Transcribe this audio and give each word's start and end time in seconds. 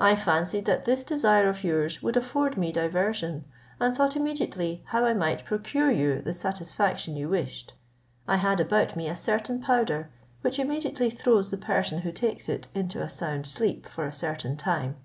I 0.00 0.16
fancied 0.16 0.64
that 0.64 0.86
this 0.86 1.04
desire 1.04 1.48
of 1.48 1.62
yours 1.62 2.02
would 2.02 2.16
afford 2.16 2.56
me 2.58 2.72
diversion, 2.72 3.44
and 3.78 3.96
thought 3.96 4.16
immediately 4.16 4.82
how 4.86 5.04
I 5.04 5.14
might 5.14 5.44
procure 5.44 5.92
you 5.92 6.20
the 6.20 6.34
satisfaction 6.34 7.14
you 7.14 7.28
wished. 7.28 7.72
I 8.26 8.38
had 8.38 8.58
about 8.58 8.96
me 8.96 9.06
a 9.08 9.14
certain 9.14 9.60
powder, 9.62 10.10
which 10.40 10.58
immediately 10.58 11.10
throws 11.10 11.52
the 11.52 11.58
person 11.58 12.00
who 12.00 12.10
takes 12.10 12.48
it 12.48 12.66
into 12.74 13.00
a 13.04 13.08
sound 13.08 13.46
sleep 13.46 13.86
for 13.86 14.04
a 14.04 14.12
certain 14.12 14.56
time. 14.56 14.96